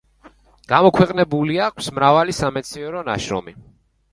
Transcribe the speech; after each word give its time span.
გამოქვეყნებული 0.71 1.59
აქვს 1.65 1.91
მრავალი 1.99 2.35
სამეცნიერო 2.39 3.05
ნაშრომი. 3.11 3.55